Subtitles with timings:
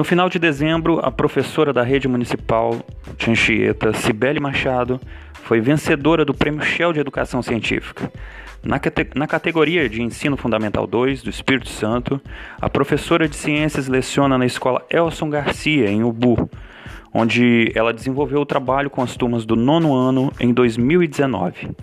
[0.00, 2.74] No final de dezembro, a professora da rede municipal
[3.18, 4.98] de Anchieta, Cibele Machado,
[5.42, 8.10] foi vencedora do Prêmio Shell de Educação Científica.
[8.64, 12.18] Na, cate na categoria de Ensino Fundamental 2 do Espírito Santo,
[12.58, 16.48] a professora de ciências leciona na escola Elson Garcia, em Ubu,
[17.12, 21.76] onde ela desenvolveu o trabalho com as turmas do nono ano em 2019.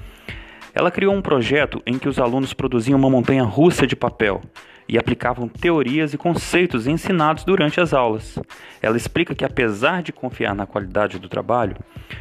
[0.77, 4.41] Ela criou um projeto em que os alunos produziam uma montanha russa de papel
[4.87, 8.37] e aplicavam teorias e conceitos ensinados durante as aulas.
[8.79, 11.75] Ela explica que, apesar de confiar na qualidade do trabalho,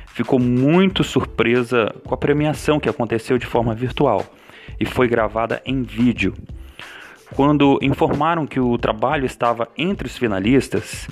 [0.06, 4.24] ficou muito surpresa com a premiação que aconteceu de forma virtual
[4.80, 6.33] e foi gravada em vídeo.
[7.34, 11.06] Quando informaram que o trabalho estava entre os finalistas,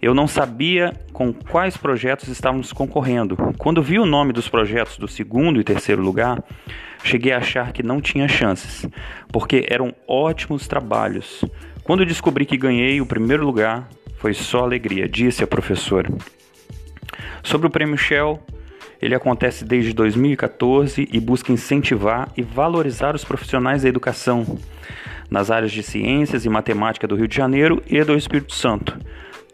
[0.00, 3.36] eu não sabia com quais projetos estávamos concorrendo.
[3.58, 6.42] Quando vi o nome dos projetos do segundo e terceiro lugar,
[7.04, 8.88] cheguei a achar que não tinha chances,
[9.30, 11.44] porque eram ótimos trabalhos.
[11.84, 16.10] Quando descobri que ganhei o primeiro lugar, foi só alegria, disse a professora.
[17.42, 18.40] Sobre o prêmio Shell,
[19.02, 24.58] ele acontece desde 2014 e busca incentivar e valorizar os profissionais da educação
[25.30, 28.98] nas áreas de ciências e matemática do Rio de Janeiro e do Espírito Santo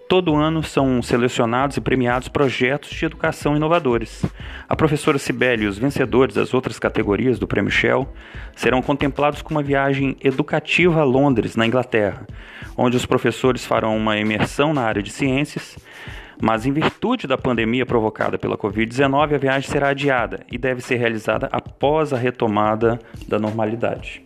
[0.08, 4.24] Todo ano são selecionados e premiados projetos de educação inovadores.
[4.68, 8.08] A professora Cibele e os vencedores das outras categorias do Prêmio Shell
[8.54, 12.24] serão contemplados com uma viagem educativa a Londres, na Inglaterra,
[12.76, 15.76] onde os professores farão uma imersão na área de ciências.
[16.40, 20.96] Mas, em virtude da pandemia provocada pela Covid-19, a viagem será adiada e deve ser
[20.96, 24.22] realizada após a retomada da normalidade.